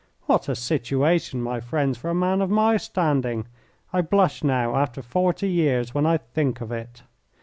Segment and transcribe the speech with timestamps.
[0.23, 3.45] What a situation, my friends, for a man of my standing!
[3.93, 7.03] I blush now, after forty years, when I think of it.